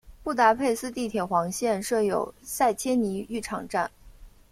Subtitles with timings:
[0.23, 3.91] 布达佩斯地铁黄线设有塞切尼浴场站。